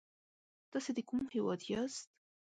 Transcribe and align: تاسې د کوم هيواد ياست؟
تاسې 0.71 0.91
د 0.95 0.99
کوم 1.09 1.23
هيواد 1.33 1.61
ياست؟ 1.71 2.05